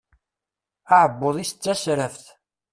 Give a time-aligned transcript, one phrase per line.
[0.95, 2.25] Aɛebbuḍ-is d tasraft.